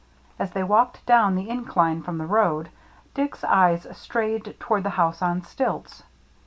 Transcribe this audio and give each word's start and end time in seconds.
As 0.39 0.49
they 0.49 0.63
walked 0.63 1.05
down 1.05 1.35
the 1.35 1.47
incline 1.47 2.01
from 2.01 2.17
the 2.17 2.25
road, 2.25 2.69
Dick's 3.13 3.43
eyes 3.43 3.85
strayed 3.95 4.55
toward 4.59 4.81
the 4.81 4.89
house 4.97 5.21
on 5.21 5.43
stilts. 5.43 6.01